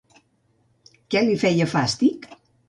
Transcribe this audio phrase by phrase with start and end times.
[1.15, 2.27] Què li feia fàstic?